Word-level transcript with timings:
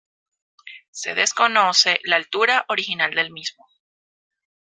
Se 0.89 1.13
desconoce 1.13 1.99
la 2.05 2.15
altura 2.15 2.65
original 2.69 3.13
del 3.13 3.29
mismo. 3.29 3.67